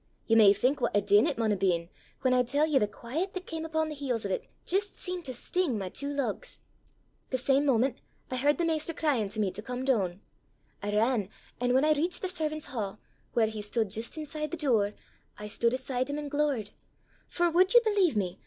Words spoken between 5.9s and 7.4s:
lugs. The